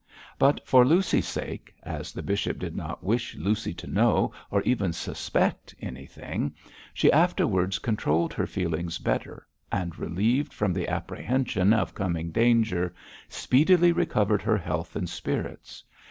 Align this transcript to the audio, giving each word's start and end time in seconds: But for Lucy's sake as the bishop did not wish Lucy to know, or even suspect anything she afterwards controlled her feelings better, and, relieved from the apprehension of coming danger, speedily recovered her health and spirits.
But 0.39 0.65
for 0.67 0.83
Lucy's 0.83 1.27
sake 1.27 1.75
as 1.83 2.11
the 2.11 2.23
bishop 2.23 2.57
did 2.57 2.75
not 2.75 3.03
wish 3.03 3.35
Lucy 3.35 3.71
to 3.75 3.85
know, 3.85 4.31
or 4.49 4.63
even 4.63 4.93
suspect 4.93 5.75
anything 5.79 6.55
she 6.91 7.11
afterwards 7.11 7.77
controlled 7.77 8.33
her 8.33 8.47
feelings 8.47 8.97
better, 8.97 9.45
and, 9.71 9.99
relieved 9.99 10.53
from 10.55 10.73
the 10.73 10.87
apprehension 10.87 11.71
of 11.71 11.93
coming 11.93 12.31
danger, 12.31 12.95
speedily 13.29 13.91
recovered 13.91 14.41
her 14.41 14.57
health 14.57 14.95
and 14.95 15.07
spirits. 15.07 15.83